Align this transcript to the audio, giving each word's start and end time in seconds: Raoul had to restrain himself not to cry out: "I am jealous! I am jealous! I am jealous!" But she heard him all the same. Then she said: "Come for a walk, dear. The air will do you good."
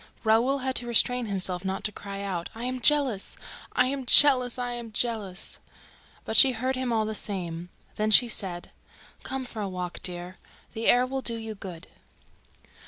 Raoul 0.23 0.57
had 0.65 0.73
to 0.77 0.87
restrain 0.87 1.27
himself 1.27 1.63
not 1.63 1.83
to 1.83 1.91
cry 1.91 2.23
out: 2.23 2.49
"I 2.55 2.63
am 2.63 2.81
jealous! 2.81 3.37
I 3.73 3.85
am 3.85 4.07
jealous! 4.07 4.57
I 4.57 4.71
am 4.73 4.91
jealous!" 4.91 5.59
But 6.25 6.35
she 6.35 6.53
heard 6.53 6.75
him 6.75 6.91
all 6.91 7.05
the 7.05 7.13
same. 7.13 7.69
Then 7.97 8.09
she 8.09 8.27
said: 8.27 8.71
"Come 9.21 9.45
for 9.45 9.61
a 9.61 9.69
walk, 9.69 10.01
dear. 10.01 10.37
The 10.73 10.87
air 10.87 11.05
will 11.05 11.21
do 11.21 11.35
you 11.35 11.53
good." 11.53 11.85